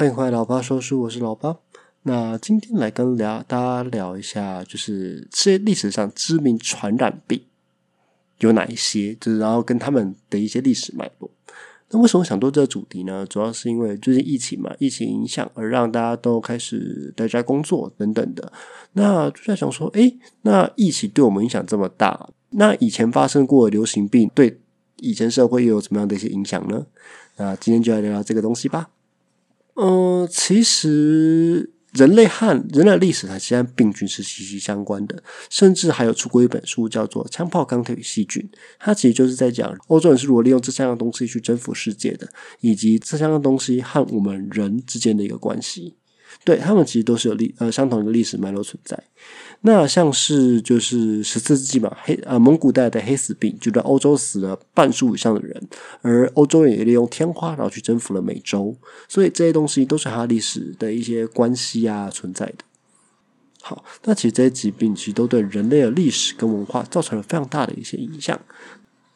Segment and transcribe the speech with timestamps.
[0.00, 1.58] 欢迎回来，老八说书，我是老八。
[2.04, 7.42] 那今天来跟聊大家聊一下，就是世界历史上知名传染病
[8.38, 11.30] 有哪一些，就是然后跟他们的一些历史脉络。
[11.90, 13.26] 那为什么想做这个主题呢？
[13.28, 18.50] 主要是因为最近疫情嘛，疫情影响而让大家都开始在家工作等等的。
[18.94, 24.58] 那就在想说，诶，那疫情对我们影响这么大，那以前发生过的流行病对
[24.96, 26.86] 以前社会又有怎么样的一些影响呢？
[27.36, 28.88] 那今天就来聊聊这个东西吧。
[29.82, 38.42] 嗯，其实人类和人类历史它实际病菌是息息相关的，甚至还有出过一本书叫做《枪炮、钢铁与细菌》，
[38.78, 42.28] 它其实就是在讲欧洲人是如何利用这三样东西去征服世界的，
[42.60, 45.96] 以及这三样东西和我们人之间的一个关系。
[46.44, 49.02] 对他们其实都是有历呃相同的历史脉络存在。
[49.62, 55.68] 那像是就是十四世纪嘛，黑呃蒙古带的黑死病，就在欧洲死了半数以上的人，
[56.00, 58.74] 而欧洲人也利用天花然后去征服了美洲，
[59.06, 62.64] 所以这些东西都是它历史的一些关系啊存在的。
[63.60, 68.40] 好，那其实这些疾病其实都对人类的历史跟文化造成了非常大的一些影响。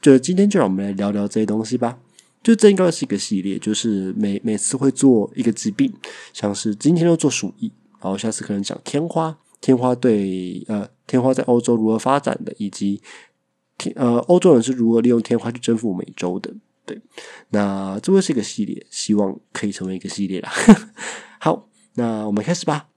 [0.02, 1.98] 就今天就让我们来聊聊这些东西吧。
[2.42, 5.90] 就这应该是一个系列，就是每每次会做一个疾病，
[6.34, 13.00] 像是今天要做鼠疫，然后下次可能讲天花，天花对呃天花在欧洲如何发展的，以及
[13.78, 16.52] 天呃欧洲人是如何利用天花去征服美洲的。
[16.84, 17.00] 对，
[17.48, 20.52] 那这会是一个系列，希望可以成为一个系列啦。
[21.40, 22.88] 好，那我们开始吧。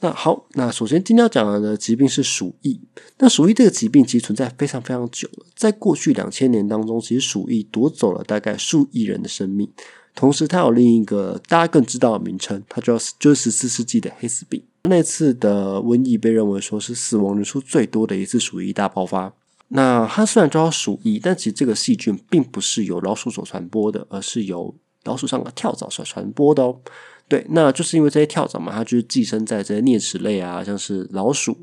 [0.00, 2.78] 那好，那首先今天要讲的疾病是鼠疫。
[3.16, 9.66] 那鼠疫这个疾病其实存在非常非常久了，在过去两千年当中，其实鼠疫夺走了大概数亿人的生命。
[10.14, 14.62] 同时，它有另一个大家更知道的名称，它叫就是十四世纪的黑死病。
[14.88, 19.32] 那次的瘟疫被认为说是死亡人数最多的一次鼠疫大爆发。
[19.68, 26.80] 那它虽然叫鼠疫，但其实这个细菌并不是由老鼠所传播的，而是由老鼠上的跳蚤所传播的哦。
[27.26, 31.56] 对，那就是因为这些跳蚤嘛，它就是寄生在这些啮齿类啊，像是老鼠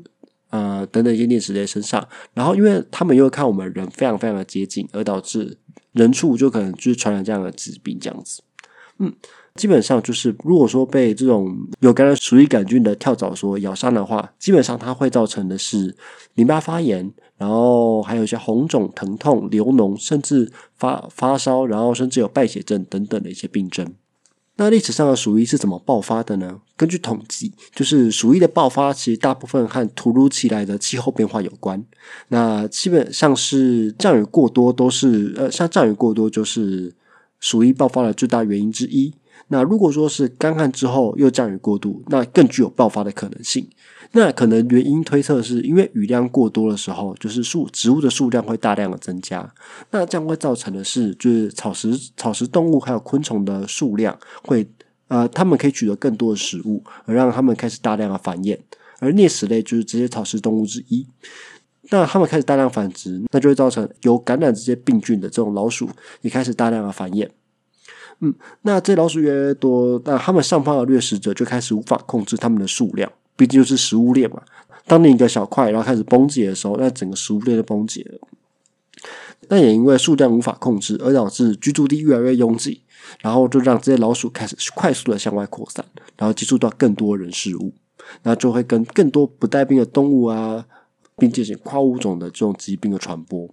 [0.50, 2.06] 呃等等一些啮齿类身上。
[2.34, 5.56] 然后，因为他们又看我们人非常非常的接近，而导致
[5.92, 8.42] 人畜就可能就是传染这样的疾病这样子。
[8.98, 9.14] 嗯，
[9.54, 15.94] 基本上就是如果说被这种有感染鼠疫杆菌的跳蚤所咬伤的话，基本上它会造成的是
[16.34, 23.92] 淋巴发炎，然后还有一些红肿、疼痛、流脓，甚至发发烧，然后甚至有败血症等等的一些病症。
[24.56, 26.60] 那历史上的鼠疫是怎么爆发的呢？
[26.76, 31.82] 根据统计，就是鼠疫的爆发其实大部分和突如其来的气候变化有关。
[32.28, 36.94] 那基本上是降雨过多，都是呃，像降雨过多就是
[37.40, 39.12] 鼠疫爆发的最大原因之一。
[39.52, 43.68] 那如果说是干旱之后又降雨过度，那更具有爆发的可能性。
[44.12, 49.52] 那可能原因推测是因为雨量过多的时候，就是树植物的数量会大量的增加，
[49.90, 54.66] 那这样会造成的是，就是草食草食动物还有昆虫的数量会
[55.08, 58.58] 呃，它们可以取得更多的食物，而让它们开始大量的繁衍。
[59.00, 61.06] 而啮齿类就是这些草食动物之一，
[61.90, 65.90] 那它们开始大量繁殖，那就会造成有感染这些病菌的这种老鼠
[66.22, 67.28] 也开始大量的繁衍。
[68.24, 73.10] 嗯，那这老鼠越来越多，那它们上方的掠食者就开始无法控制它们的数量。
[73.34, 74.40] 毕竟就是食物链嘛，
[74.86, 78.28] 当你一个小块然后开始崩解的时候，那整个食物链就崩解了。
[79.48, 82.82] 但也因为数量无法控制，而导致居住地越来越拥挤，
[83.20, 85.84] 然后就让这些老鼠开始快速的向外扩散，
[86.16, 87.72] 然后接触到更多人事物，
[88.22, 90.64] 那就会跟更多不带病的动物啊，
[91.16, 93.52] 并进行跨物种的这种疾病的传播。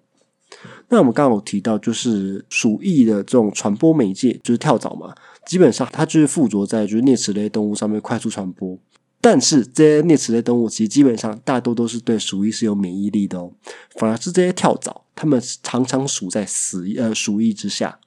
[0.89, 5.13] 那我们刚刚有提到，就是鼠疫的这种传播媒介就是跳蚤嘛，
[5.45, 8.77] 基本上它就是附着在就是啮齿类动物上面快速传播。
[9.21, 13.51] 但是这些啮齿类动物其实基本上大多都是对鼠疫是有免疫力的哦，
[13.97, 17.99] 反而是这些跳蚤，它们常常属在死呃鼠疫之下，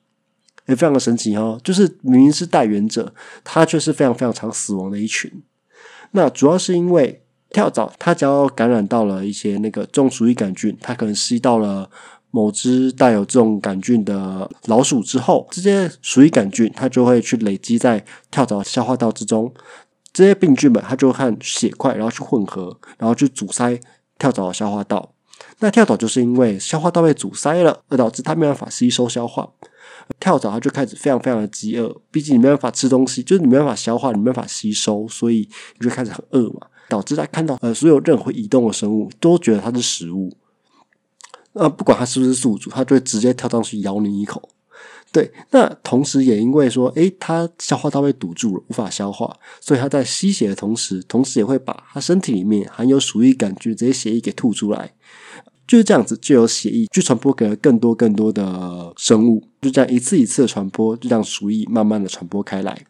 [0.67, 1.61] 也非常的神奇哦。
[1.63, 3.15] 就是明明是带源者，
[3.45, 5.31] 它却是非常非常常死亡的一群。
[6.13, 11.91] 那主要是因为跳蚤，它只要感染到了一些那个中鼠疫杆菌，它可能吸到了
[12.33, 19.53] 某只带有这种杆菌的老鼠之后，这些鼠疫杆菌它就会去累积在跳蚤消化道之中。
[20.13, 23.79] 这些病菌们，它就会和血块，然后去混合，然后去阻塞
[24.19, 25.13] 跳蚤的消化道。
[25.61, 29.49] 那跳蚤就是因为消化道被阻塞了，而导致它没办法吸收消化。
[30.19, 35.49] 跳蚤它就开始非常非常的饥饿，毕竟你没办法吃东西，就是你没办法消化，你没办法吸收，所以
[35.79, 36.67] 你就开始很饿嘛。
[36.89, 40.31] 导致它看到呃所有任何移动的生物，都觉得它是食物。
[41.55, 44.49] 呃，不管它是不是宿主，它就会直接跳上去咬你一口。
[45.13, 54.95] 对，那同时也因为说，诶，它消化道被堵住了，无法消化，所以它在吸血的同时，同时也会把它身体里面含有鼠疫杆菌这些血液给吐出来，
[55.67, 62.87] 就是这样子，就有血液去传播给了更多更多的生物，就这样一次一次的传播，就让鼠疫慢慢的传播开来。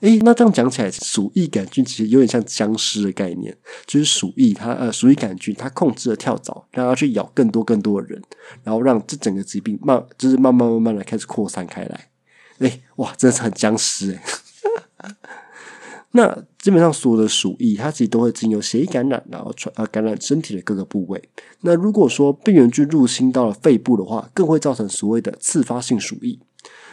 [0.00, 3.56] 诶，那这样讲起来，鼠疫杆菌其实有点像僵尸的概念，
[3.86, 8.22] 就是鼠疫它呃鼠疫杆菌它控制了跳蚤，让它去咬更多更多的人，
[8.62, 12.08] 然后让这整个疾病慢就是慢慢慢慢的开始扩散开来。
[12.58, 14.20] 诶，哇，真的是很僵尸诶。
[16.12, 21.22] 那基本上所有的鼠疫，它其实都会经由血液感染，然后传呃感染身体的各个部位。
[21.60, 26.40] 那如果说病原菌入侵到了肺部的话，更会造成所谓的次发性鼠疫。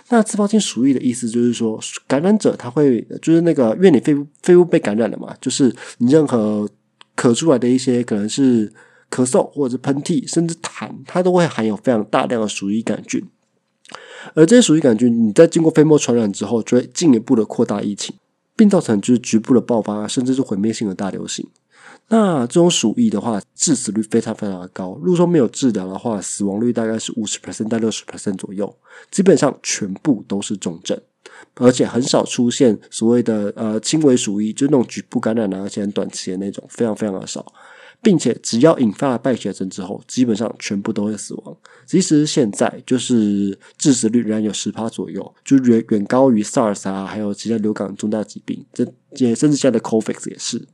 [0.10, 6.70] 那自发性鼠疫的意思就是说，感染者他会就是那个，因为你肺部肺部被感染了嘛，就是你任何
[7.16, 8.72] 咳出来的一些可能是
[9.10, 13.24] 咳嗽或者是喷嚏，甚至痰，它都会含有非常大量的鼠疫杆菌。
[14.36, 18.16] 而这些鼠疫杆菌，你在经过飞沫传染之后，就会进一步的扩大疫情，
[18.56, 21.48] 并造成就是局部的爆发，甚至是毁灭性的大流行。
[22.16, 24.96] 那这种鼠疫的话，致死率非常非常的高。
[25.02, 28.72] 如果说没有治疗的话，死亡率大概是五十 percent 到六十 percent 左右，
[29.10, 30.96] 基本上全部都是重症，
[31.56, 37.52] 而且很少出现所谓的呃轻微鼠疫，就那种局部感染啊，而且很短期的那种，非常非常的少。
[38.04, 41.58] 并且只要引发了败血症之后，基本上全部都会死亡。
[41.88, 50.68] 即使现在就是致死率仍然有十趴左右，就远远高于 SARS 啊，还有其他流感重大疾病，这也甚至现在的 COVID 也是。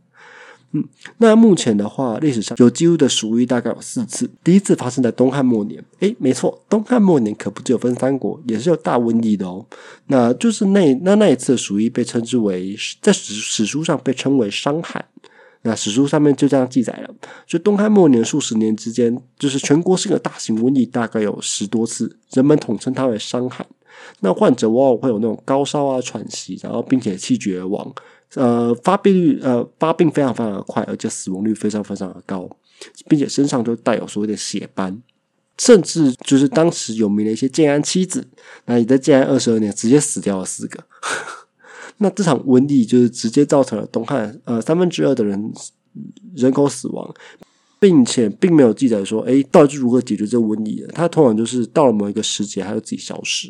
[0.72, 0.84] 嗯，
[1.18, 4.30] 那目前的话，历史上有记录的鼠疫大概有四次。
[4.44, 9.66] 第一次发生在东汉末年，诶，没错，东汉末年可不只有分三国，也是有大瘟疫的哦。
[10.08, 15.04] 那就是那那那一次鼠疫被称之为，在史史书上被称为伤寒。
[15.64, 17.14] 那史书上面就这样记载了，
[17.46, 23.66] 就东汉末年数十年之间，就是全国性的大型瘟疫大概有十多次，人们统称它为伤寒。
[24.22, 27.94] 那患者往往会有那种高烧啊、喘息，然后并且气绝而亡。
[28.36, 32.50] 呃，发病率呃发病非常非常的快，而且死亡率非常非常的高，
[33.08, 35.02] 并且身上都带有所谓的血斑，
[35.58, 38.28] 甚至就是当时有名的一些建安七子，
[38.66, 40.84] 那也在建安二十二年直接死掉了四个。
[41.98, 45.52] 那这场瘟疫就是直接造成了东汉呃三分之二的人
[46.36, 47.14] 人口死亡，
[47.80, 50.88] 并且并没有记载说，哎，到底是如何解决这个瘟疫的？
[50.90, 53.50] 它通常就是到了某一个时节，它就自己消失。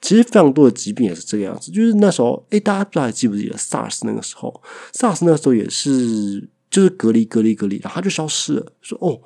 [0.00, 4.62] 其实非常多的疾病也是这个样子，就是那时候，哎，大家不知道还记不记得 SARS 那个时候
[4.92, 8.72] ，SARS 那个时候也是就是隔离隔离隔离，然后它就消失了。
[8.80, 9.20] 说哦，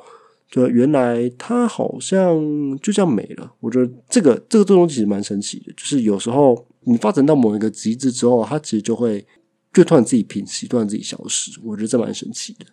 [0.50, 2.34] 就原来它好像
[2.80, 3.52] 就这样没了。
[3.60, 9.26] 我觉得这个这个作用其实蛮神奇的，就是有时候你发展到某一个极致之后，它其实就会
[9.74, 11.52] 就突然自己平息，突然自己消失。
[11.62, 12.64] 我觉得这蛮神奇的。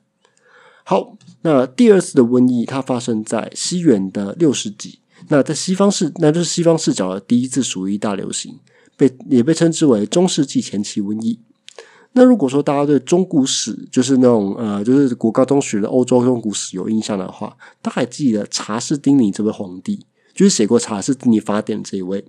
[0.86, 5.00] 好，那第二次的瘟疫它发生在西元的六世纪。
[5.28, 8.58] 那在西方视，那就是西方视角的第一次鼠疫大流行，
[8.98, 11.40] 被也被称之为中世纪前期瘟疫。
[12.14, 22.26] 那如果说大家对中古史，就是那种呃，就是国高中学的欧洲中古史有印象的话，大家还记得查士丁尼这位皇帝，就是写过《查士丁尼法典》这一位。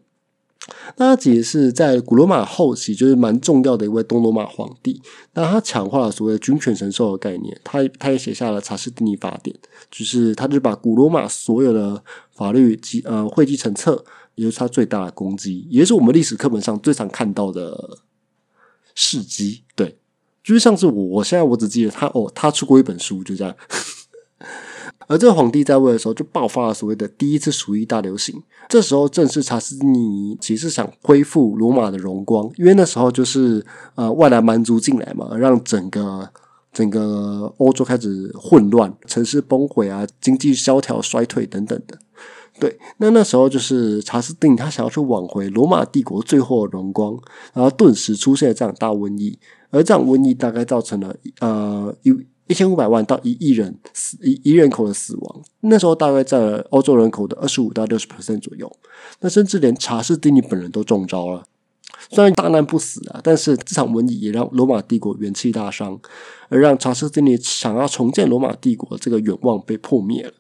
[0.97, 5.01] 那他其实是在古罗马后期，就是蛮重要的一位东罗马皇帝。
[5.33, 9.57] 那他强化了所谓的君权神授的概念，他他也写下了《查士丁尼法典》，
[9.91, 14.05] 就是他就把古罗马所有的法律集呃汇集成册，
[14.35, 17.99] 也就是他最大的功绩，也是我们历史课本上最常看到的
[18.95, 19.65] 事迹。
[19.75, 19.97] 对，
[20.45, 23.57] 就是像是我我现在我只记得他哦，他出过一本书，就这样。
[25.11, 28.41] 而这个皇帝在位的时候，就爆发了所谓的第一次鼠疫大流行。
[28.69, 36.31] 这时候正是查士丁尼其实想恢复罗马的荣光，因为那时候就是呃外来蛮族进来嘛，让整个
[36.73, 41.99] 整个欧洲开始混乱，城市崩毁啊，经济萧条衰退等等的。
[42.61, 47.19] 对，那那时候就是查士丁他想要去挽回罗马帝国最后的荣光，
[47.53, 49.37] 然后顿时出现了这样大瘟疫，
[49.71, 52.13] 而这样瘟疫大概造成了呃一。
[52.51, 58.69] 一千五百万到一亿人死一一人口的死亡，那时候大概占了欧洲人口的二十五到六十 percent 左右。
[59.21, 61.45] 那甚至连查士丁尼本人都中招了，
[62.11, 66.01] 虽然大难不死啊，但是这场瘟疫也让罗马帝国元气大伤，
[66.49, 70.33] 而让查士丁尼想要重建罗马帝国这个愿望被破灭了，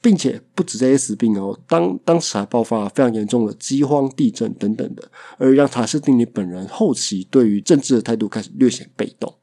[0.00, 9.34] 并且不止这些死病哦，当当时还爆发了非常严重的饥荒、地震等等的，而让查士丁尼本人后期对于政治的态度开始略显被动。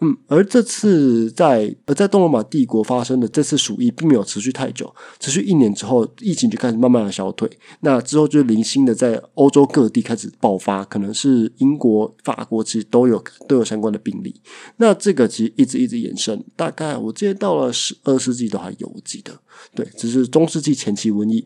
[0.00, 7.50] 嗯，而这次在而在东罗马帝国发生的这次鼠疫，并没有持续太久，持续一年之后，疫情就开始慢慢的消退。
[7.80, 14.40] 那之后就零星的在欧洲各地开始爆发，可能是英国、法国其实都有都有相关的病例。
[14.76, 19.32] 那这个其实一直一直延伸，大概我记得到了十二世纪都还有，我记得
[19.74, 21.44] 对，只是中世纪前期瘟疫。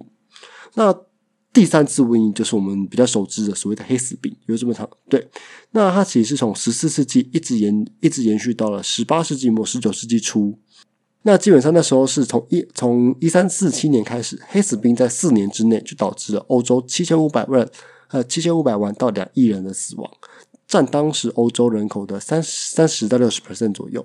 [0.75, 0.95] 那
[1.53, 5.29] 第三次瘟疫就是我们比较熟知的所谓的黑死病，有这么长对。
[5.73, 10.59] 那它其实是从十四世纪一直延一直延续到了十八世纪末十九世纪初。
[11.25, 17.69] 那基本上那时候是从一从一三四七年开始，黑死病在四年之内就导致了欧洲七千五百万
[18.09, 20.11] 呃七千五百万到两亿人的死亡，
[20.67, 24.05] 占当时欧洲人口的三三十到六十 percent 左右。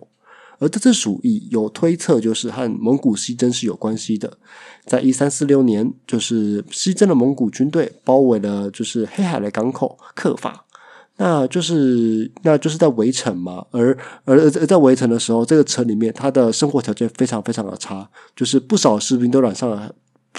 [0.60, 4.38] 而这次鼠疫有推测，就是和蒙古西征是有关系的。
[4.86, 10.66] 在一三四六年，就是西征的蒙古军队包围了就是黑海的港口克法，
[11.18, 13.66] 那就是那就是在围城嘛。
[13.72, 19.94] 而而而在围城的时候，这个城里面他的生活条件非常非常的差，就是不少士兵都染上了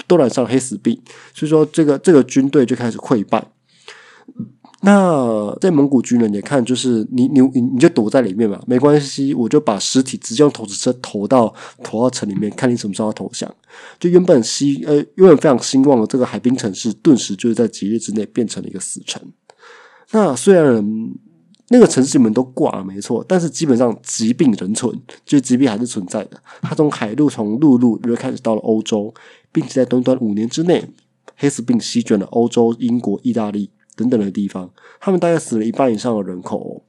[0.07, 0.99] 都染上了黑死病，
[1.33, 3.45] 所以说这个这个军队就开始溃败。
[4.81, 13.53] 那在蒙古军人也看，就是你你你你就躲在里面嘛，没关系，我就把尸体直接用投石车投到投到城里面，看你什么时候投降。
[13.99, 19.21] 就原本希呃原本非常兴旺的这个海滨城市，顿时就是在几日之内变成了一个死城。
[20.11, 20.81] 那虽然
[21.67, 26.41] 那个城市里面都挂了，没错，但是基本上疾病仍存，就是疾病还是存在的。
[26.61, 29.13] 它从海路从陆路就开始到了欧洲，
[29.51, 30.87] 并且在短短五年之内，
[31.35, 33.69] 黑死病席卷了欧洲、英国、意大利。
[33.99, 36.85] 等等的地方，他们大概死了一半以上的人口。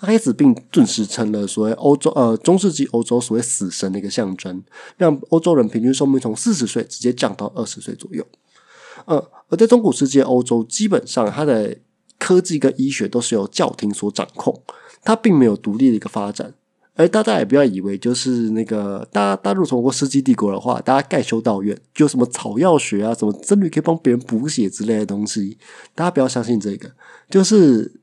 [0.00, 4.62] 黑死病顿时成了所谓欧洲呃中世纪欧洲所谓死神的一个象征，
[4.96, 8.26] 让欧洲人平均寿命从四十岁直接降到二十岁左右。
[9.04, 11.78] 呃，而在中古世界欧洲，基本上它的
[12.18, 14.62] 科技跟医学都是由教廷所掌控，
[15.02, 16.54] 它并没有独立的一个发展。
[16.96, 25.58] 哎大家也不要以为就是那个，大大陆从过世纪帝国的话，大家盖修道院，就什么草药学啊，什么僧侣可以帮别人补血之类的东西，
[25.94, 26.90] 大家不要相信这个。
[27.28, 28.00] 就是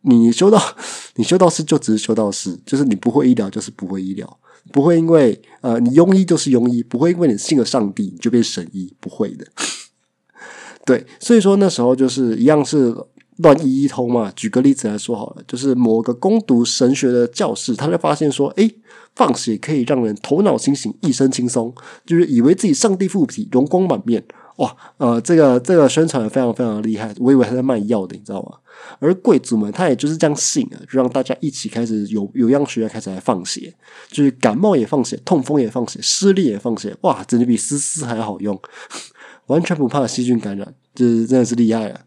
[0.00, 0.60] 你修道，
[1.14, 4.38] 你修道士就只是修道士，就是你不会医疗，就是不会医疗，
[4.72, 9.46] 不会因为呃你庸医就是庸医，不会因为你信了上帝你就变神医，不会的。
[10.84, 12.92] 对，所以说那时候就是一样是。
[13.38, 18.70] 乱一一通嘛，举个例子来说好了，就是某个攻读神学的教士，他就发现说，哎，
[19.14, 21.74] 放血可以让人头脑清醒，一身轻松，
[22.04, 24.22] 就是以为自己上帝附体，容光满面，
[24.56, 28.58] 哇，呃，这个这个宣传非常非常厉害，我以为他在卖药的，你知道吗？
[28.98, 33.72] 而贵族们他也就是这样信啊，就让大家一起开始有有样学样开始来放血，
[34.10, 38.60] 就是感冒也放血，痛风也放血，失利也放血，哇，简直比丝丝还好用，
[39.46, 42.00] 完全不怕细菌感染，就是真的是厉害了。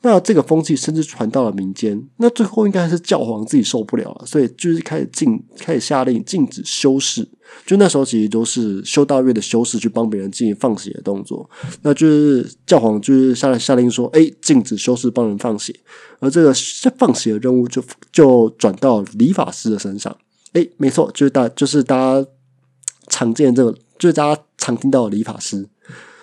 [0.00, 7.28] 那这个风气甚至传到了民间，那最后应该是教皇自己受不了了，所以就是开始禁，开始下令禁止修士。
[7.66, 11.48] 就那时候其实都是修道院的修士去帮别人进行放血的动作，
[11.82, 15.74] 那就是教皇就是下下令说，哎，禁止修士帮人放血，
[16.20, 16.52] 而这个
[16.96, 20.14] 放血的任务就就转到理发师的身上。
[20.52, 22.28] 哎，没错，就是大就是大家
[23.08, 25.68] 常见这个，就是大家常听到的理发师。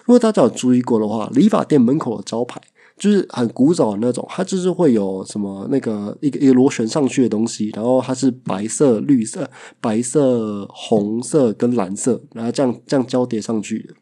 [0.05, 2.61] 如果大家有注意过的话，理发店门口的招牌。
[2.97, 9.49] 就是很古早的那种，它就是会有什么那个一个一个螺旋上去的东西，然后它是白色、绿色、
[9.81, 13.93] 白色、红色跟蓝色，然后这样这样交叠上去的。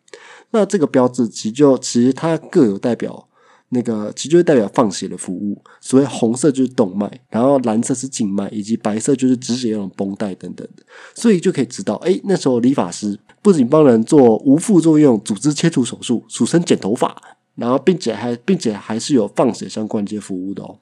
[0.51, 3.27] 那这个标志其实就其实它各有代表，
[3.69, 5.59] 那个其实就代表放血的服务。
[5.81, 10.83] 所谓红色就是动脉，然后蓝色是静脉，以及白色就是止血用绷带等等的。
[11.15, 17.19] 所以就可以知道，哎，那时候理发师不仅帮人做无副作用组织切除手术，俗称剪头发。
[17.55, 20.77] 然后，并且还，并且还是有放血相关这些服务的哦。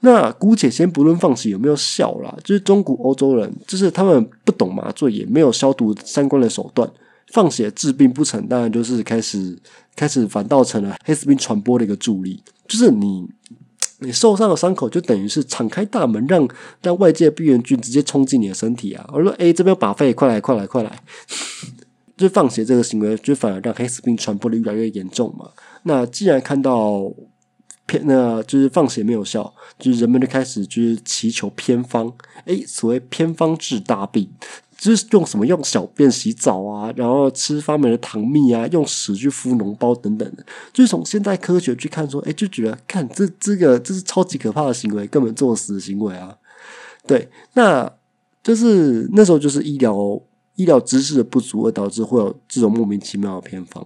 [0.00, 6.88] 那姑且先不论放血有没有效啦，就是中古欧洲人，就是他们不懂麻醉，也没有消毒相关的手段，
[7.32, 9.58] 放血治病不成，当然就是开始
[9.96, 12.40] 开始反倒成了黑死病传播的一个助力。
[12.68, 13.26] 就是你
[13.98, 16.48] 你受伤的伤口，就等于是敞开大门，让
[16.80, 19.04] 让外界病原菌直接冲进你的身体啊！
[19.12, 21.02] 我说，哎，这边把肺，快来，快来，快来！
[22.18, 25.48] 就是放血这个行为，就反而让黑死病传播的越来越严重嘛。
[25.84, 27.10] 那既然看到
[27.86, 32.12] 偏，那就是放血没有效，就是人们就开始就是祈求偏方。
[32.46, 34.28] 诶，所谓偏方治大病，
[34.76, 40.44] 就是用什么用小便洗澡啊，然后吃发霉的糖蜜啊，用屎去敷脓包等等的。
[40.72, 46.36] 就是从现代科学去看，说，诶，就觉得看这这个这是超级可怕的行为，根本作死的行为啊。
[47.06, 47.90] 对，那
[48.42, 50.20] 就是那时候就是医疗。
[50.58, 53.84] 医疗知识的不足，而导致会有这种莫名其妙的偏方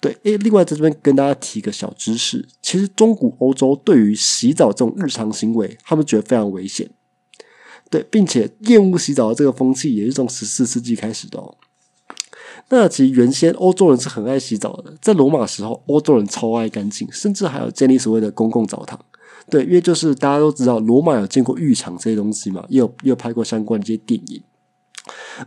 [0.00, 6.88] 对，诶，另外在这边跟大家提个小知识，其实中古欧洲对于洗澡这种日常行为，他们觉得非常危险。
[7.90, 11.56] 对，并且厌恶洗澡的这个风气也是从十四世纪开始的哦。
[12.70, 18.98] 那其实原先欧洲人是很爱洗澡的，在罗马时候，欧洲人超爱干净，甚至还有建立所谓的公共澡堂。
[19.50, 24.42] 对，因为就是大家都知道，罗马有见过浴场这些东西嘛，也有也有拍过相关的这些电影。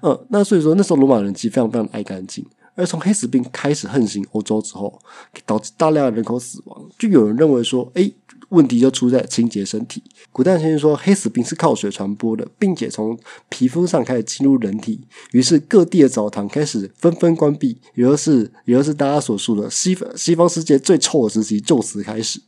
[0.02, 5.00] 嗯，那所以说那时候罗马人其实非常非常爱干净，而从黑死病开始横行欧洲之后，
[5.46, 8.12] 导致大量的人口死亡，就有人认为说，哎，
[8.50, 10.04] 问题就出在清洁身体。
[10.32, 13.18] 古代先生说，黑死病是靠水传播的，并且从
[13.50, 15.02] 皮肤上开始进入人体，
[15.32, 22.42] 于是各地的澡堂开始纷纷关闭，也就是也就是大家所说的西方西方世界最臭的时期就此开始。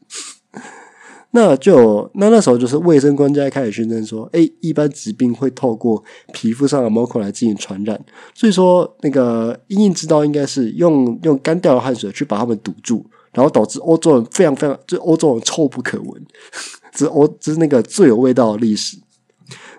[1.35, 7.99] 那就那那时候就是卫生官家开始宣称说，哎，一般疾病会透过皮肤上的毛孔来进行传染，
[8.35, 16.23] 所以说那个阴影之道应该是用用干掉的汗水去把它们堵住，然后导致欧洲人非常非常就欧洲人臭不可闻，
[16.93, 18.97] 这欧这是那个最有味道的历史。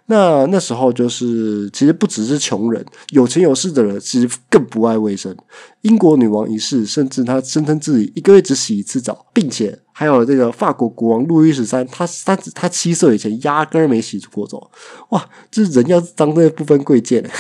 [0.07, 5.35] 那那时候就是，其实不只是穷人，有钱有势的人其实更不爱卫生。
[5.81, 14.69] 英国女王一世，甚至她声称自己一个月只洗一次澡，并且还有这个法国国王路易十三，他他他七岁以前压根儿没洗过澡。
[15.11, 17.31] 哇，这人要脏，的不分贵贱。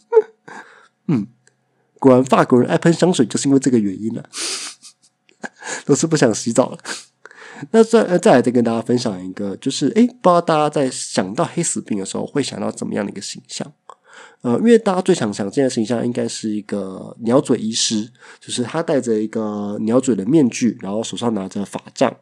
[1.08, 1.26] 嗯，
[2.00, 4.24] 果然法国人爱喷香水，就是因为这个原因了，
[5.84, 6.78] 都是不想洗澡了。
[7.72, 13.70] 那再再来再跟大家分享一个，就是诶，不知道大家在想到黑死病的时候，会想到怎么样的一个形象？
[14.42, 22.14] 呃，因为大家最常想见的形象，应该是一个鸟嘴医师，就是他戴着一个鸟嘴的面具，然后手上拿着法杖，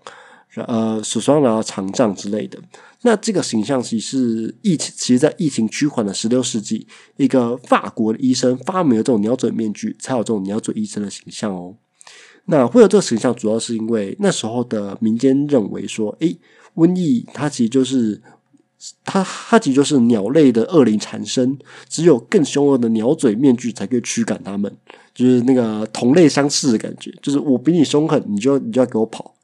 [0.54, 2.58] 呃，手上拿着长杖之类的。
[3.02, 6.86] 那这个形象其实是疫情，其实在疫情趋缓的十六世纪，
[7.16, 11.74] 一个法国的医生发明了这种鸟嘴面具，才有这种鸟嘴医生的形象哦。
[12.44, 16.38] 那会有这个形象，主要是因为那时候的民间认为说，诶，
[16.74, 18.20] 瘟疫它其实就是
[19.04, 21.58] 它它其实就是鸟类的恶灵产生，
[21.88, 24.74] 只有更凶恶的鸟嘴面具才可以驱赶它们，
[25.14, 29.34] 就是那个同类相斥的感觉，就是我比你凶狠，你就你就要给我跑。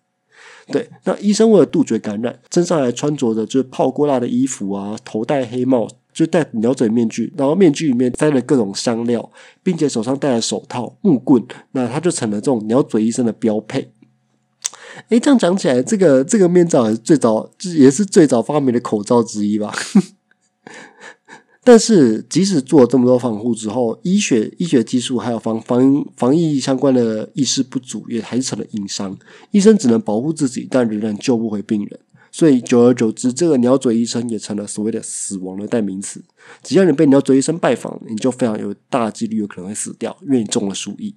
[0.68, 5.88] 对，那医生为了杜绝感染，身上还穿着的就是泡过蜡的衣服啊，头戴黑帽。
[6.16, 9.30] 就戴鸟嘴面具，然后面具里面塞了各种香料，
[9.62, 13.90] 并且手上戴了手套、木棍，那他就成了这种鸟嘴医生的标配。
[15.08, 19.72] 哎，这样讲起来，这个这个面罩也是最早，也是最早发明的口罩之一吧？
[21.62, 29.18] 但是，即使做了这么多防护之后，医学医学技术还有防防防疫相关的意识不足，也还是成了硬伤。
[29.50, 31.98] 医生只能保护自己，但仍然救不回病人。
[32.30, 36.22] 所以，久而久之，这个鸟嘴医生也成了所谓的死亡的代名词。
[36.62, 41.16] 只要你被鸟嘴医生拜访，你就非常有大几率有可能会死掉，因为你中了鼠疫。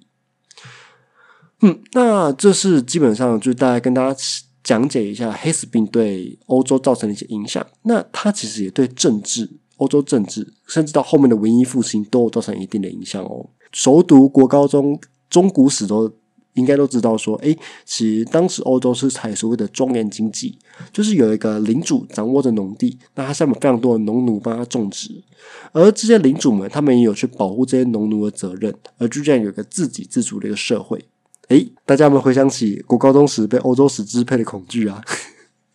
[1.60, 4.20] 嗯，那这是基本上就大概跟大家
[4.62, 7.66] 讲解一下黑死病对欧洲造成的一些影响。
[7.82, 13.46] 那它其实也对政治、欧洲政治，甚至到后面的文艺复兴都有造成一定的影响哦。
[13.72, 16.12] 熟读国高中中古史都。
[16.54, 20.58] 应该都知道，说，哎，其实当时欧洲是采所谓的庄园经济，
[20.92, 25.22] 就是有一个领主掌握着农地，那他下面非常多的农奴帮他种植，
[25.70, 31.04] 而这些领主们，他们也有去保护这些农奴的责任，而就这样有一个自给自足的一个社会。
[31.50, 35.02] 诶，大家有没有回想起国高中时被欧洲史支配的恐惧啊？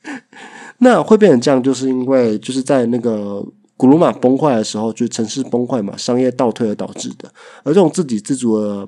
[0.79, 3.45] 那会变成这样，就是因为就是在那个
[3.77, 7.31] 古罗马崩坏的时候，就是城市崩坏嘛，商业倒退而导致的，
[7.63, 8.87] 而这种自给自足的。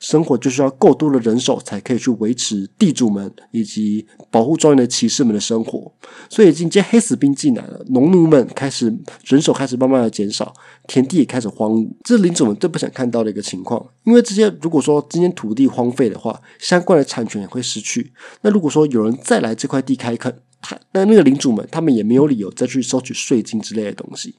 [0.00, 5.92] 生活就需要够多的人手，才可以去维持地主们以及保护庄园的骑士们的生活。
[6.30, 8.92] 所以，今天黑死病进来了，农奴们开始
[9.26, 10.52] 人手开始慢慢的减少，
[10.88, 11.88] 田地也开始荒芜。
[12.02, 13.86] 这是领主们最不想看到的一个情况。
[14.04, 18.12] 因为这些如果说今天土地荒废的话，相关的产权也会失去。
[18.40, 24.34] 那如果说有人再来这块地开垦，他那那个领主们他们也没有理由再去收取税金之类的东西。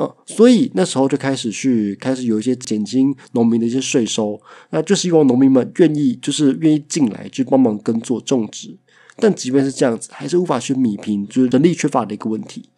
[0.00, 8.78] 嗯，所以那时候就开始去开始有一些减轻农民的一些税收，那就是希望农民们愿意就是愿意进来去帮忙耕作种植。
[9.16, 12.68] 但即便是这样子，还是无法去米平就是人力缺乏的一个问题，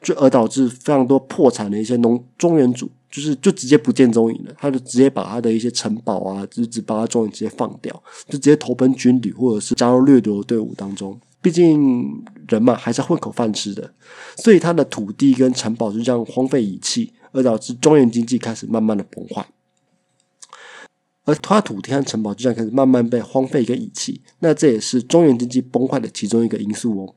[0.00, 4.54] 就而导致非常多破产的一些农庄园主，就是就直接不见踪影了。
[4.56, 11.20] 他就直接把他的一些城堡啊，就只把他庄园直接放掉，就直接投奔军旅或者是加入掠夺的队伍当中。
[11.42, 13.94] 毕竟人嘛，还是混口饭吃的，
[14.36, 19.46] 所以他的土地跟城堡就这样荒废遗弃，而导致中原经济开始慢慢的崩坏。
[21.24, 27.14] 而他土地和城堡就这样开始慢慢被荒废跟遗弃，那这也是中原经济崩坏的其中一个因素哦。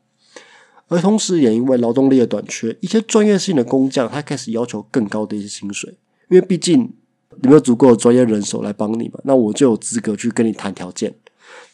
[0.87, 5.97] 而同时也因为劳动力的短缺，一些专业性的工匠他开始要求更高的一些薪水，
[6.29, 6.93] 因为毕竟
[7.41, 11.15] 你没有足够的专业人手来帮你嘛，那我就有资格去跟你谈条件。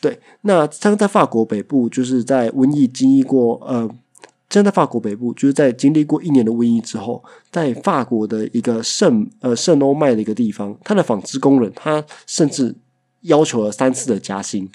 [0.02, 3.90] 对，那像在法国北部，就是在瘟疫经历过，呃，
[4.50, 12.74] 像在法国北部，就是在经历过一年的瘟疫之后，在法国的一个圣呃圣欧麦的一个地方，他的纺织工人，他甚至
[13.24, 14.70] 要求了三次的加薪。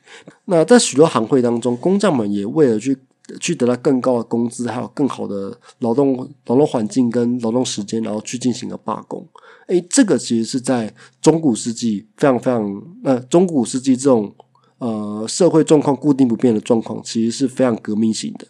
[0.45, 2.99] 那在许多行会当中，工匠们也为了去
[3.41, 9.27] 去得到更高的工资，还有更好的劳动劳动环境跟劳动时间，然后去进行了罢工。
[9.69, 14.31] 诶，这个其实是在中古世纪非常非常呃中古世纪这种。
[14.79, 18.47] 呃社会状况固定不变的状况，其实是非常革命性的。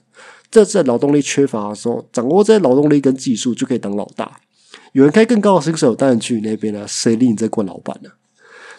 [0.50, 4.40] 这在劳动力缺乏的时候，掌握这些劳动力跟技术就可以当老大。
[4.92, 8.10] 有人开更高的薪水，当然去你那边了，谁理你这惯老板呢？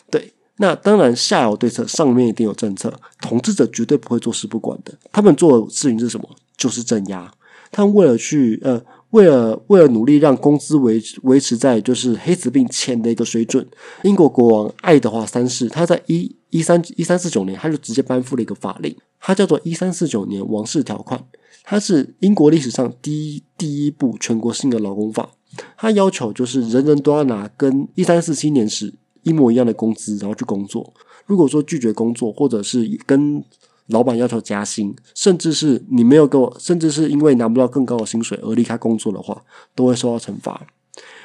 [0.09, 2.93] 对，那当然下有对策，上面一定有政策。
[3.19, 4.93] 统治者绝对不会坐视不管的。
[5.11, 6.29] 他们做的事情是什么？
[6.55, 7.29] 就是镇压。
[7.71, 8.81] 他们为了去呃，
[9.15, 13.65] 为了为了努力让工资维维持在就是黑死病前的一个水准。
[14.03, 21.23] 英国国王爱德华三世，他在一一三一三四九年，他就直接颁布了一个法令，它叫做一三四九年王室条款。
[21.63, 25.29] 它是英国历史上第一第一部全国性的劳工法。
[25.77, 30.93] 它要求就是人人都要拿跟一三四七年时一模一样的工资，然后去工作。
[31.25, 33.41] 如果说拒绝工作，或者是跟
[33.87, 39.43] 老板要求加薪，甚至是你没有给我，甚至是因为拿不到更高的薪水而离开工作的话，
[39.75, 40.65] 都会受到惩罚。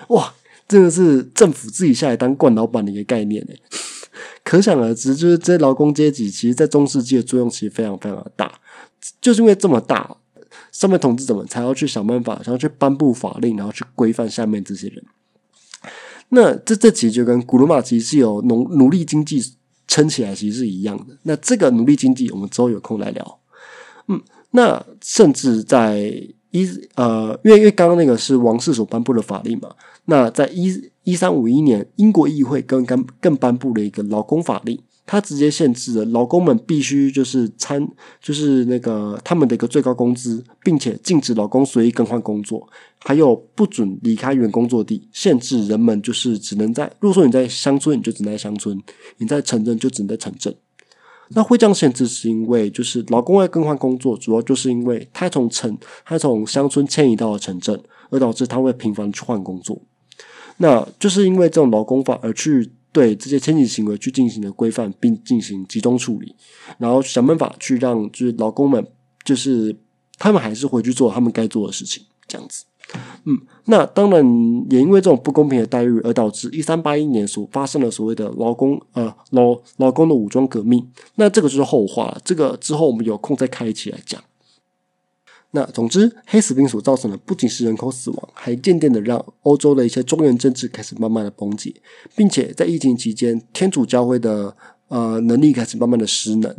[0.09, 0.35] 哇，
[0.69, 3.55] 真的是政府自己下来当惯老板的一个概念呢。
[4.45, 8.61] 可想而知，就是这些劳工阶级，其实在中世纪的作用其实非常非常的大，
[9.21, 10.17] 就是因为这么大。
[10.73, 15.05] 上面统治者们才要去想办法，想要去颁布法令，然后去规范下面这些人。
[16.31, 19.41] 那这这其实就跟古罗马其实是有奴奴隶经济
[19.91, 21.17] 撑起来，其实是一样的。
[21.25, 23.39] 那这个奴隶经济，我们之后有空来聊。
[24.07, 24.23] 嗯，
[24.53, 25.99] 那甚至在
[26.53, 29.75] 一呃，因为因为刚刚那个是王室所颁布的法令嘛。
[30.05, 30.73] 那在一
[31.03, 34.81] 一三五一年，英国议会更更更颁布了一个劳工法令。
[35.07, 37.85] 他直接限制了劳工们必须就是参
[38.23, 42.65] 就是那个他们的一个最高工资，并且禁止劳工随意更换工作，
[43.01, 48.79] 还有不准离开原工作地，限制人们就是只能在如果说你在乡村，你就只能在乡村；
[49.19, 50.55] 你在城镇就只能在城镇。
[51.31, 59.83] 那会这样限制，是因为就是劳工要更换工作，主要就是因为他从城他从乡村迁移到了城镇，而导致他会频繁去换工作。
[60.59, 62.71] 那就是因为这种劳工法而去。
[62.93, 66.35] 对这些迁徙行为去进行了规范，并进行集中处理，
[66.79, 68.87] 然后想办法去让就是劳工们，
[69.25, 69.77] 就是
[70.19, 72.65] 他们还是回去做他们该做的事情，这样子。
[73.25, 74.25] 嗯，那当然
[74.69, 80.85] 也因为这种不公平的待遇，而导致一三八一年所发生的所谓的劳工呃劳劳工的武装革命。
[81.15, 84.21] 那这个就是后话了，这个之后我们有空再开一期来讲。
[85.53, 91.75] 那总之，黑死病所造成的不仅是人口死亡，还渐渐的让欧洲的一些中原政治开始慢慢的崩解，
[92.15, 96.57] 并且在疫情期间，天主教会的呃能力开始慢慢的失能。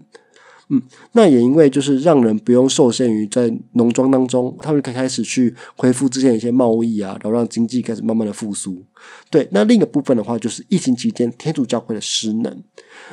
[0.67, 0.81] 嗯，
[1.13, 8.83] 那也因为就是让人不用受限于在农庄当中，他们开开始去恢复之前一些贸易啊，然后让经济开始慢慢的复苏。
[9.29, 12.63] 对，那另一个部分的话，就是疫情期间天主教会的失能。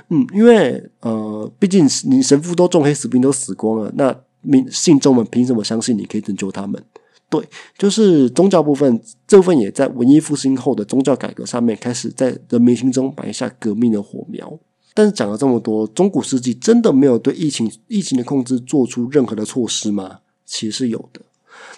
[0.08, 4.24] 嗯，因为呃，毕竟你神父都中黑死病都死光了，那。
[4.42, 6.82] 民信众们凭什么相信你可以拯救他们？
[7.30, 7.46] 对，
[7.76, 14.58] 就是宗教部分，这部分也在文艺复兴后的宗教改革上面开始在人民心中埋下革命的火苗。
[14.94, 20.20] 但是讲了这么多，中古世纪真的没有对疫情疫情的控制做出任何的措施吗？
[20.46, 21.20] 其实是有的。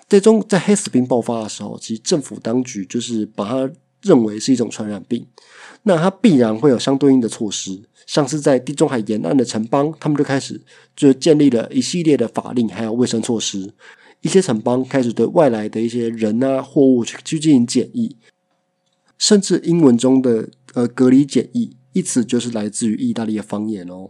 [0.06, 3.70] 在中在黑死病爆发的时候，其实政府当局就是把它
[4.02, 5.26] 认为是一种传染病，
[5.82, 7.82] 那它必然会有相对应的措施。
[8.10, 10.60] 像是在地中海沿岸的城邦，他们就开始
[10.96, 13.72] 就建立了一系列的法令，还有卫生措施。
[14.20, 18.16] 一些城邦开始对外来的一些人啊、货物去去进行检疫，
[19.16, 24.08] 甚至英文中的呃隔离检疫一词就是来自于意大利的方言哦。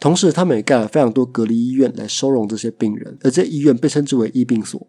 [0.00, 4.86] 同时，他们也盖了非常多隔离医院来收容这些病人，而这医院被称之为疫病所。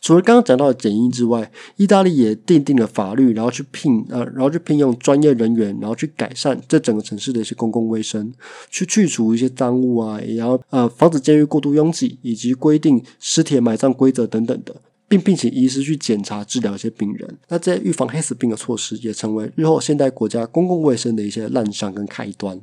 [0.00, 8.32] 除了刚刚讲到的检疫之外，意大利也奠定了法律，然后去聘呃，然后去聘用专业人员，然后去改善这整个城市的一些公共卫生，
[8.68, 14.74] 去去除一些脏物啊，也要呃防止监狱过度拥挤，以及规定尸体埋葬规则等等的，
[15.06, 17.38] 并聘请医师去检查治疗一些病人。
[17.48, 22.60] 那这些预防黑死病的措施，也成为日后现代国家公共卫生的一些滥觞跟开端。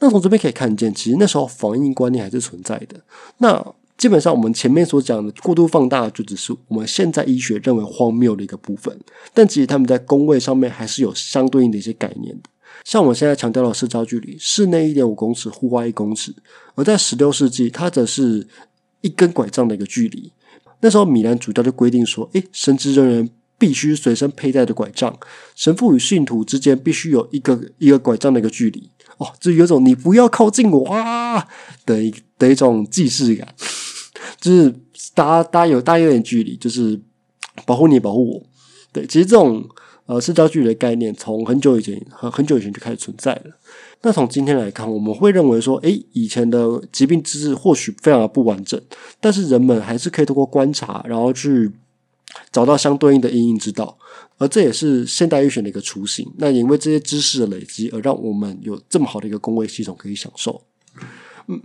[0.00, 3.00] 那从这边可以看见，其实那时候防疫观念还是存在的。
[3.38, 8.98] 那基本上我们前面所讲的过度放大，就只是我们现在医学认为荒谬的一个部分。
[9.32, 12.50] 但其实他们在工位上面还是有相对应的一些概念的。
[12.82, 16.32] 像我们现在强调的社交距离，室内一点五公尺，户外一公尺；
[16.74, 18.46] 而在十六世纪，它则是
[19.00, 20.32] 一根拐杖的一个距离。
[20.80, 25.16] 那时候米兰主教就规定说，诶，神职人员必须随身佩戴的拐杖，
[25.54, 28.90] 神父与信徒之间必须有一个一个拐杖的一个距离。
[29.18, 31.46] 哦，就有种你不要靠近我啊
[31.86, 33.54] 的一的一种既视感，
[34.40, 34.70] 就是
[35.14, 37.00] 大家大家有大家有点距离，就是
[37.64, 38.42] 保护你保护我。
[38.92, 39.64] 对，其实这种
[40.06, 43.56] 呃社交距离的概念，从很久以前很很久以前就开始存在了。
[44.02, 48.80] 那从今天来看，我们会认为说，诶，以前的疾病知识或许非常的不完整，
[49.18, 51.72] 但是人们还是可以通过观察，然后去
[52.52, 53.96] 找到相对应的应应之道，
[54.38, 56.30] 而这也是现代医学的一个雏形。
[56.38, 60.62] 那也因为这些知识的累积，而让我们有这么好的一个工位系统可以享受。
[61.48, 61.60] 嗯，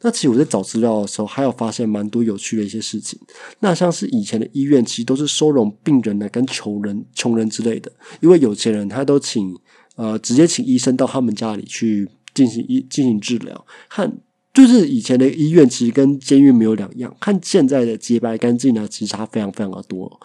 [0.00, 3.18] 那其实我在找资料的时候，还有发现蛮多有趣的一些事情。
[3.60, 9.56] 那像是以前的医院，其实都是收容病人的跟穷人、穷人之类的，因为有钱人他都请。
[9.96, 14.10] 呃，直接请医生到他们家里去进行医进行治疗，和
[14.52, 20.20] 就是以前的医院其实跟监狱没有两样，看现在的洁白干净呢，其实差非常非常的多。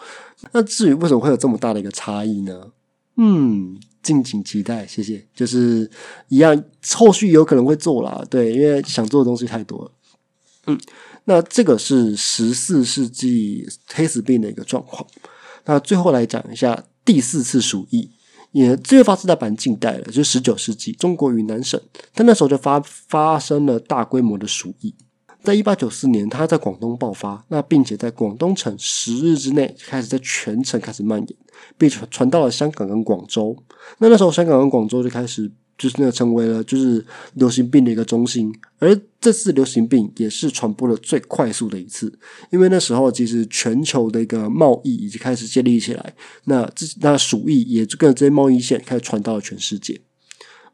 [0.52, 2.72] 那至于为什么会有这么大的一个差异呢？
[3.16, 5.24] 嗯，敬请期待，谢谢。
[5.34, 5.88] 就是
[6.28, 6.60] 一样，
[6.94, 9.92] 后续有可能会做啦，对，因为想做的东西太多了。
[10.66, 10.78] 嗯，
[11.24, 15.06] 那这个是十四世纪黑死病的一个状况。
[15.64, 18.10] 那最后来讲一下第四次鼠疫。
[18.64, 21.78] 也最发生在版近代了，就是十九世纪中国云南省，
[22.14, 24.94] 但那时候就发发生了大规模的鼠疫，
[25.42, 31.36] 在一八九四年，它在广东爆发，那并且在广东城十日之内开始在全城开始蔓延，
[31.76, 33.54] 并传传到了香港跟广州，
[33.98, 35.52] 那那时候香港跟广州就开始。
[35.78, 42.18] 就是那个成为了就是流行病的一个中心，而这次流行病也是传播的最快速的一次，
[42.50, 50.00] 因为那时候其实全球的一个贸易已经开始建立起来，那这那鼠疫也就跟着这些贸易线开始传到了全世界。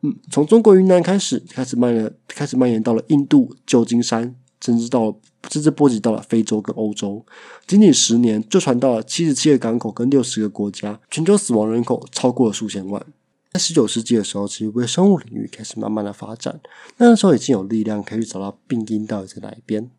[0.03, 5.17] 嗯，从中国云南开始开始蔓延，开始蔓延到了印度、旧金山，甚至到
[5.49, 7.25] 甚至波及到了非洲跟欧洲，
[7.67, 13.05] 仅仅十年就传到了七十七个港口跟六十个国家，全球死亡人口超过了数千万。
[13.53, 16.59] 在十九世纪的时候，其实微生物领域开始慢慢的发展。
[16.97, 19.91] 那时候已经有力量可以去找到病因到底在哪一边。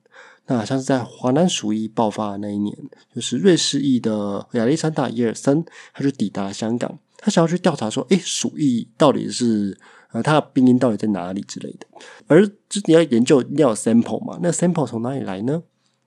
[0.48, 2.76] 那像是在华南鼠疫爆发的那一年，
[3.14, 5.64] 就是瑞士裔的亚历山大·耶尔森，
[5.94, 9.78] 他就抵达香港，他想要去调查说，诶，鼠疫到底是
[10.12, 11.86] 呃，它的病因到底在哪里之类的。
[12.26, 14.40] 而就你要研究，要有 sample 嘛？
[14.42, 15.62] 那 sample 从哪里来呢？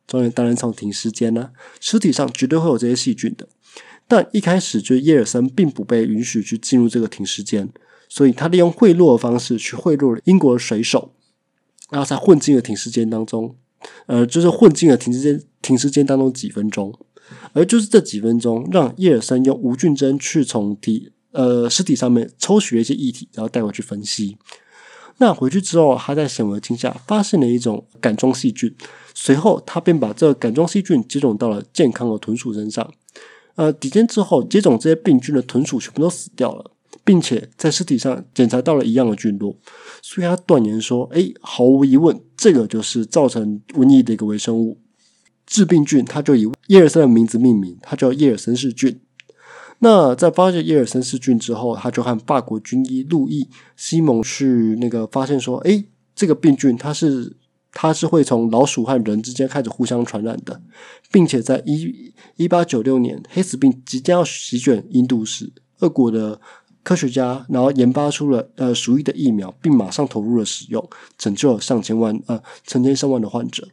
[0.07, 3.49] 当然，当然从停尸间呢，尸体上绝对会有这些细菌的。
[4.09, 7.69] 但一开始，就是耶尔森并不被允许去进入这个停尸间，
[8.09, 11.13] 所以他利用贿赂的方式去贿赂了英国的水手，
[11.91, 13.57] 然后才混进了停尸间当中。
[14.07, 16.97] 呃，就是混进了停尸间停尸间当中几分钟，
[17.53, 24.37] 而就是这几分钟，让耶尔森用无菌针去从体呃尸体上面抽取了一些液体，然后带回去分析。
[25.19, 28.75] 那回去之后，他在显微镜下发现了一种杆状细菌，
[29.15, 32.93] 随后他便把这个杆状细菌接种到了健康的豚鼠身上。
[33.57, 36.71] 呃，抵监之后接种这些病菌的豚鼠全部都死掉了，
[37.05, 39.57] 并且在尸体上检查到了一样的菌落，
[40.03, 44.79] 所以他断言说：“哎，毫无疑问，这个就是造成瘟疫的一个微生物
[45.47, 49.01] 致病菌。”他就以叶尔森的名字命名，它叫叶尔森氏菌。
[49.79, 57.37] 那在发现叶尔森氏菌之后，他就和法国军医路易西蒙去那个发现说：“哎，这个病菌它是。”
[57.79, 60.63] 它是会从老鼠和人之间开始互相传染的，
[61.13, 66.41] 并且在一一八九六年，黑死病即将要席卷印度时，俄国的
[66.83, 73.69] 科学家然后研发出了呃鼠疫的疫苗，并马上投入了使用，拯救了上千万呃成千上万的患者。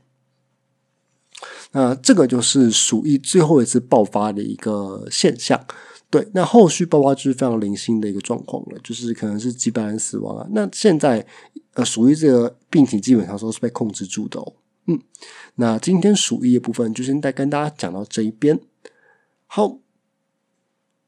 [1.71, 5.65] 那这个就是鼠疫最后一次爆发的一个现象。
[6.13, 10.47] 对，那后续爆发就是非常零星的一个状况了，就是可能是几百人死亡啊。
[10.51, 11.25] 那现在
[11.73, 14.53] 呃，属于这个病情基本上都是被控制住的哦。
[14.85, 14.99] 嗯，
[15.55, 18.59] 那今天鼠疫的部分就先带跟大家讲到这一边。
[19.47, 19.79] 好，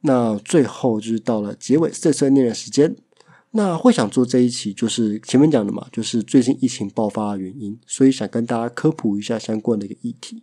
[0.01, 2.95] 那最后就是到了结尾碎碎念的时间。
[3.51, 10.41] 那会想做这一期，就是前面讲的嘛，就是最近疫情爆发的原因，所以想跟大家科普一下相关的一个议题。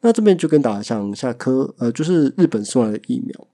[0.00, 3.46] 那这边就跟大家讲一下科呃，就是日本送来的疫苗。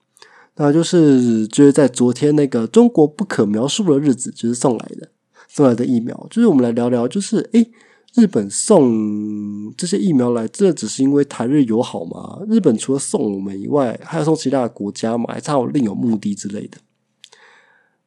[0.56, 5.08] 那就是就是在昨天那个中国不可描述的日子，就是送来的
[5.48, 6.26] 送来的疫苗。
[6.30, 7.70] 就是我们来聊聊，就是诶，
[8.14, 12.40] 日本送这些疫苗来，这只是因为台日友好吗？
[12.48, 15.26] 日本除了送我们以外，还要送其他的国家吗？
[15.32, 16.78] 还差有另有目的之类的？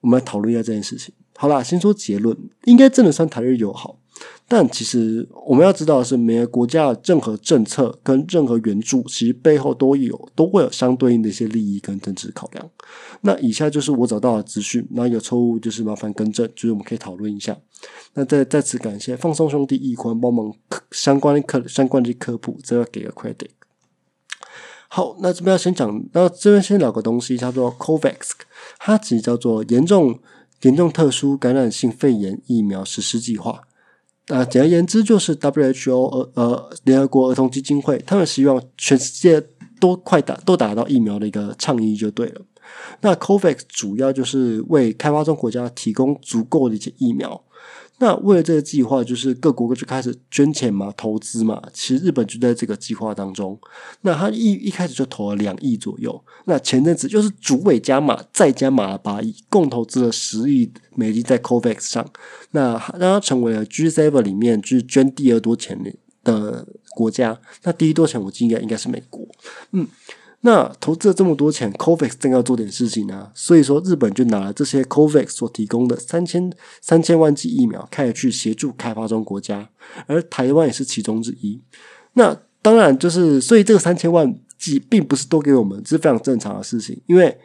[0.01, 1.13] 我们来讨论一下这件事情。
[1.35, 3.97] 好啦，先说结论，应该真的算台日友好。
[4.47, 12.69] 但其实我们要知道的是，每个国家的任何政策跟任何援助，其实背后都有都会有相对应的一些利益跟政治考量。
[13.21, 17.57] 那以下就是我找到的资讯，那有错误就是麻烦更正，就是我们可以讨论一下。
[18.13, 20.53] 那再再次感谢放松兄弟易坤帮忙
[20.91, 23.49] 相关科相关的科普，这要给个 credit。
[24.87, 28.31] 好，那这边要先讲，那这边先聊个东西，叫做 COVAX，
[28.77, 30.19] 它其实叫做严重
[30.61, 33.63] 严重特殊感染性肺炎疫苗实施计划。
[34.27, 39.45] 啊，简而言之，就是 WHO 呃呃联合国儿童基金会，他们希望全世界
[39.79, 42.41] 都快打都打到疫苗的一个倡议就对了。
[43.01, 47.43] 那 COVAX 主要就是为开发中国家提供足够的一些疫苗。
[47.99, 51.61] 那为了这个计划，就是各国就开始捐钱嘛，投资嘛。
[51.71, 53.57] 其实日本就在这个计划当中。
[54.01, 56.21] 那他一一开始就投了两亿左右。
[56.45, 62.05] 那前阵子就是主委加码，再加码了八亿，共投资了十亿美金在 COVAX 上。
[62.51, 65.79] 那让他成为了 G7 里面就是捐第二多钱
[66.23, 67.39] 的国家。
[67.61, 69.25] 那第一多钱，我记得应该是美国。
[69.71, 69.87] 嗯。
[70.45, 76.51] 那投资了这么多钱，COVAX 正要做点事情啊，所以说日本就拿了这些 COVAX 所提供的三千
[76.81, 79.69] 三千万剂疫苗，开始去协助开发中国家，
[80.05, 81.61] 而台湾也是其中之一。
[82.15, 87.37] 那当然就是，所以这个三千万剂并不是都给我们，这是非常正常的事情，因为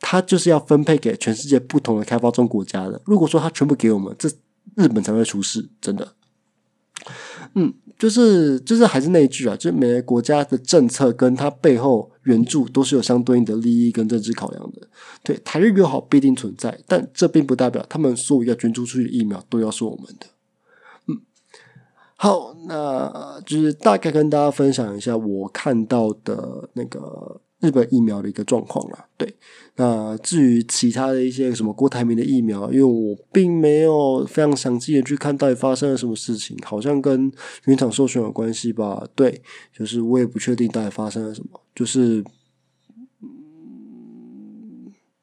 [0.00, 3.00] 它就是要分配给全世界不同的开发中国家的。
[3.04, 4.28] 如果说它全部给我们，这
[4.74, 6.14] 日本才会出事，真的。
[7.54, 12.10] 嗯，就是就是还是那一句啊，就是每个国家的政策跟它背后。
[12.26, 14.86] 援助都是有相对应的利益跟政治考量的，
[15.24, 20.26] 对台日友好必定存在，但这并不代表他们所有要捐助出去的疫苗都要是我们的。
[21.08, 21.20] 嗯，
[22.16, 27.40] 好，那就是大概跟大家分享一下我看到的那个。
[27.66, 29.06] 日本疫苗的一个状况啦。
[29.16, 29.34] 对，
[29.74, 37.32] 那至于其他的一些什么郭台铭的疫苗，因为我并没有非常详细的去看到底发生了什么事情，好像跟
[37.64, 39.06] 原厂授权有关系吧？
[39.14, 39.42] 对，
[39.76, 42.22] 就是我也不确定到底发生了什么，就是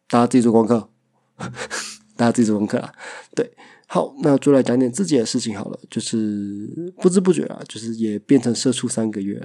[0.09, 0.89] 大家自己做功课，
[2.17, 2.91] 大家自己做功课啊。
[3.35, 3.51] 对，
[3.87, 9.41] 好，那就来讲点自己的事情好了，就是不知不觉啊，就是也变成社畜三个月。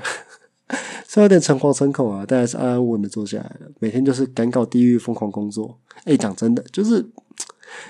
[1.15, 3.71] 然有点诚惶诚恐啊，但还是安安稳稳的坐下来了。
[3.79, 5.79] 每天就是赶稿地狱，疯狂工作。
[6.05, 7.05] 哎，讲真的，就是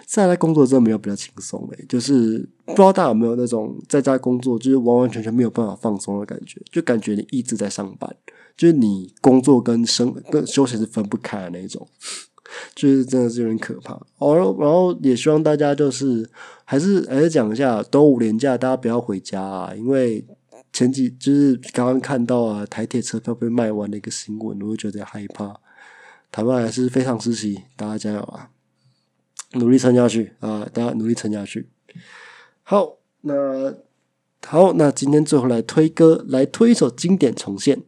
[0.07, 1.85] 在家工作真的没有比较轻松哎。
[1.89, 8.15] 就是不知道大家有没有那种在家工作，就是完完全全没有办法放松的感觉，就感觉你一直在上班，
[8.57, 11.87] 就是你工作跟生跟休息是分不开的那种，
[12.77, 14.01] 就是真的是有点可怕。
[14.19, 16.31] 哦，然后也希望大家就是
[16.65, 20.25] 还是还是讲一下，都五连假，大家不要回家啊，因为。
[20.73, 25.61] 前几就是刚刚看到啊，台铁车票被卖完的一个新闻，我就觉得害怕。
[26.31, 28.51] 台湾还是非常时期，大家加油啊，
[29.53, 31.69] 努力撑下去啊，大家努力撑下去。
[32.63, 33.75] 好，那
[34.47, 37.83] 好，那今天最后来推歌，来推一首经典重现。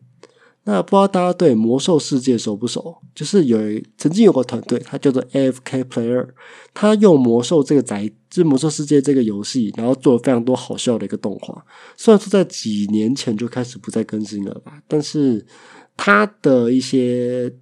[0.73, 2.97] 那不知道大家对魔兽世界熟不熟？
[3.13, 3.59] 就是有
[3.99, 6.29] 曾经有个团队，它叫做 AFK Player，
[6.73, 11.65] 他用魔兽这个宅，就魔兽世界这个游戏，然后做了非常多好笑的一个动画。
[11.97, 15.45] 虽然说在几年前就开始不再更新了吧，但是
[15.97, 17.53] 他的一些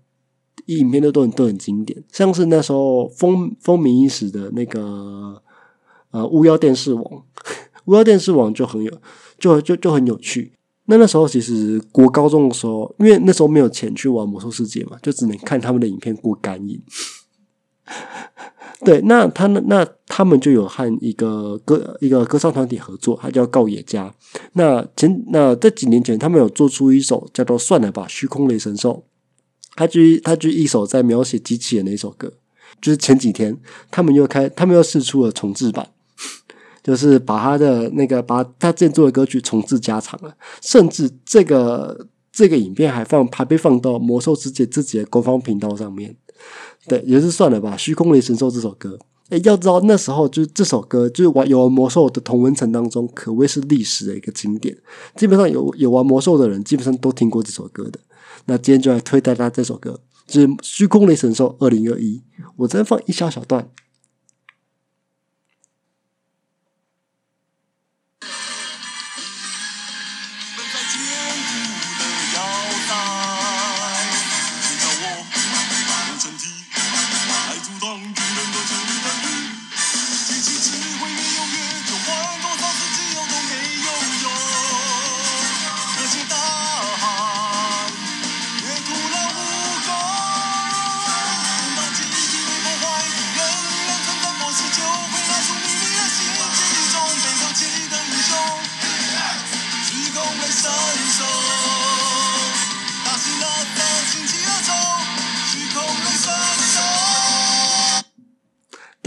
[0.67, 5.43] 影片都都很都很经典，像是那时候风风靡一时的那个
[6.11, 7.25] 呃巫妖电视网，
[7.87, 8.93] 巫妖电视网 就很有，
[9.39, 10.53] 就就就很有趣。
[10.91, 16.81] 那那时候其实国高中的时候，因为那时候没有钱去玩魔兽世界嘛，就只能看他们的影片过干瘾。
[18.85, 24.15] 对，那他那他们就有和一个歌一个歌唱团体合作，他叫告野家。
[24.55, 28.93] 那前那这几年前，他们有做出一首叫做《算了吧，虚空雷神兽》，
[29.75, 32.33] 他就他就一首在描写机器人的一首歌。
[32.81, 33.59] 就是前几天，
[33.91, 35.91] 他们又开，他们又试出了重制版。
[36.83, 46.17] 就是把他的那个把他之前做的歌曲重置加长了，甚至这个这个影片还放还被放到魔兽世界自己的官方频道上面。
[46.87, 47.77] 对，也是算了吧。
[47.77, 54.75] 虚空雷神兽这首歌，哎，要知道那时候就是这首歌就是玩有玩魔兽的同文层当中，可谓是历史的一个经典。
[55.17, 57.99] 基本上有有玩魔兽的人，基本上都听过这首歌的。
[58.47, 62.23] 那今天就来推大家这首歌，就是虚空雷神兽二零二一。
[62.57, 63.69] 我再放一小小段。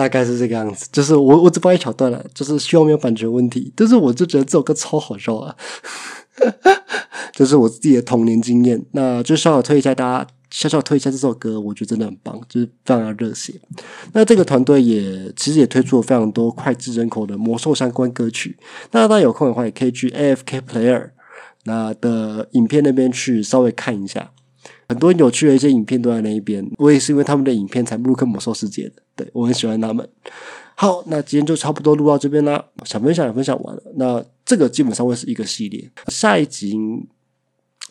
[0.02, 3.72] 大概是这个样子，就是我我只播一小段了，就是希望没有版权问题。
[3.76, 5.56] 但是我就觉得这首歌超好笑啊！
[7.34, 8.84] 这是我自己的童年经验。
[8.94, 13.54] 那就稍微推一下大家，小小推一下这首歌，我觉得真的很棒，就是非常的热血。
[14.14, 18.58] 那这个团队也其实也推出了非常多脍炙人口的魔兽相关歌曲。
[18.90, 21.12] 那大家有空的话，也可以去 AFK Player
[21.66, 24.32] 那的影片那边去稍微看一下。
[24.92, 29.02] 很多有趣的一些影片都在那一边，我也是因为他们的影片才入坑魔兽世界的。
[29.16, 30.06] 对我很喜欢他们。
[30.76, 32.66] 好，那今天就差不多录到这边啦。
[32.84, 33.82] 想分享也分享完了。
[33.96, 36.76] 那这个基本上会是一个系列，下一集、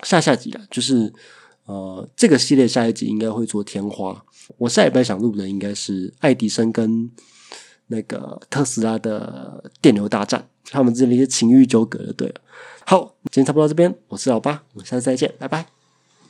[0.03, 1.11] 下下集啊，就是
[1.65, 4.23] 呃，这个系列下一集应该会做天花。
[4.59, 7.11] 我下一班想录的应该是爱迪生跟
[7.87, 12.35] 那个特斯拉的电流大战，他们之间的一些情欲纠葛，对。
[12.85, 15.80] 好，今天差不多到这边，我是老八，我们下次再见，拜拜。